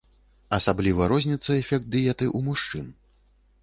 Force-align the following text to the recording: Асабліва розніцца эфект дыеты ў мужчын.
Асабліва 0.57 1.09
розніцца 1.13 1.51
эфект 1.61 1.87
дыеты 1.93 2.25
ў 2.37 2.39
мужчын. 2.51 2.85